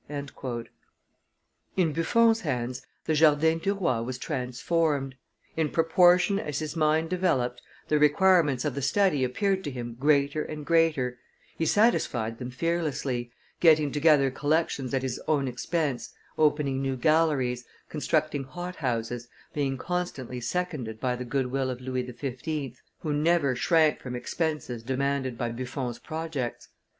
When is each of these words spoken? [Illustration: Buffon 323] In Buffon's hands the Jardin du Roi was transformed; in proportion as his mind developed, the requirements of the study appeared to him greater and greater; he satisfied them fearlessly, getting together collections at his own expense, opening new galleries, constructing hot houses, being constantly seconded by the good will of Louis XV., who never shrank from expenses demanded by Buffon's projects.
[Illustration: 0.09 0.33
Buffon 0.33 0.65
323] 1.75 1.83
In 1.83 1.93
Buffon's 1.93 2.41
hands 2.41 2.81
the 3.05 3.13
Jardin 3.13 3.59
du 3.59 3.75
Roi 3.75 4.01
was 4.01 4.17
transformed; 4.17 5.13
in 5.55 5.69
proportion 5.69 6.39
as 6.39 6.57
his 6.57 6.75
mind 6.75 7.07
developed, 7.11 7.61
the 7.87 7.99
requirements 7.99 8.65
of 8.65 8.73
the 8.73 8.81
study 8.81 9.23
appeared 9.23 9.63
to 9.63 9.69
him 9.69 9.93
greater 9.99 10.41
and 10.43 10.65
greater; 10.65 11.19
he 11.55 11.67
satisfied 11.67 12.39
them 12.39 12.49
fearlessly, 12.49 13.31
getting 13.59 13.91
together 13.91 14.31
collections 14.31 14.91
at 14.95 15.03
his 15.03 15.21
own 15.27 15.47
expense, 15.47 16.11
opening 16.35 16.81
new 16.81 16.95
galleries, 16.97 17.63
constructing 17.87 18.43
hot 18.45 18.77
houses, 18.77 19.27
being 19.53 19.77
constantly 19.77 20.41
seconded 20.41 20.99
by 20.99 21.15
the 21.15 21.23
good 21.25 21.45
will 21.45 21.69
of 21.69 21.79
Louis 21.79 22.03
XV., 22.07 22.81
who 23.01 23.13
never 23.13 23.55
shrank 23.55 23.99
from 23.99 24.15
expenses 24.15 24.81
demanded 24.81 25.37
by 25.37 25.51
Buffon's 25.51 25.99
projects. 25.99 26.69